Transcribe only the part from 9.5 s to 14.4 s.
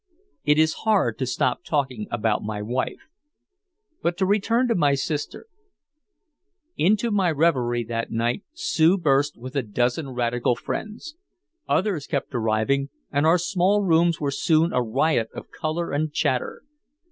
a dozen radical friends. Others kept arriving, and our small rooms were